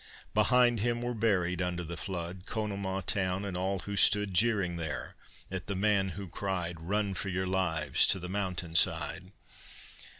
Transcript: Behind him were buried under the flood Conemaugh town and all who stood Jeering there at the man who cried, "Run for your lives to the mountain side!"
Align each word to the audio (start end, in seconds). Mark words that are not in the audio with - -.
Behind 0.33 0.79
him 0.79 1.03
were 1.03 1.13
buried 1.13 1.61
under 1.61 1.83
the 1.83 1.95
flood 1.95 2.47
Conemaugh 2.47 3.01
town 3.01 3.45
and 3.45 3.55
all 3.55 3.77
who 3.77 3.95
stood 3.95 4.33
Jeering 4.33 4.77
there 4.77 5.13
at 5.51 5.67
the 5.67 5.75
man 5.75 6.09
who 6.17 6.27
cried, 6.27 6.79
"Run 6.81 7.13
for 7.13 7.29
your 7.29 7.45
lives 7.45 8.07
to 8.07 8.17
the 8.17 8.27
mountain 8.27 8.73
side!" 8.75 9.31